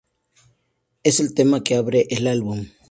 [1.03, 2.65] Es el tema que abre el álbum.